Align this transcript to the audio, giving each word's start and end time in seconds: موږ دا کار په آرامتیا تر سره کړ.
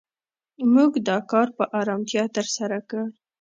موږ 0.73 0.91
دا 1.07 1.17
کار 1.31 1.47
په 1.57 1.63
آرامتیا 1.79 2.23
تر 2.35 2.45
سره 2.55 2.77
کړ. 2.89 3.03